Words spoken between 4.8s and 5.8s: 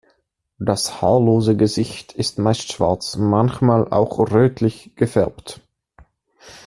gefärbt.